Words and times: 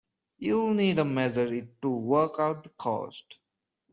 You'll 0.39 0.73
need 0.73 0.95
to 0.95 1.05
measure 1.05 1.53
it 1.53 1.79
to 1.83 1.91
work 1.91 2.39
out 2.39 2.63
the 2.63 2.69
cost. 2.69 3.35